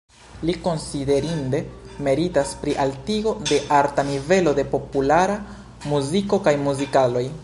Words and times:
Li 0.49 0.53
konsiderinde 0.67 1.59
meritas 2.07 2.53
pri 2.63 2.73
altigo 2.85 3.35
de 3.51 3.61
arta 3.81 4.07
nivelo 4.09 4.55
de 4.61 4.67
populara 4.73 5.37
muziko 5.93 6.41
kaj 6.49 6.59
muzikaloj. 6.69 7.27